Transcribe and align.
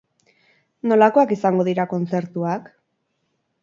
Nolakoak 0.93 1.35
izango 1.37 1.69
dira 1.71 1.87
kontzertuak? 1.95 2.77